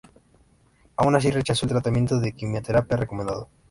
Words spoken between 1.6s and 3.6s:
el tratamiento de quimioterapia recomendado.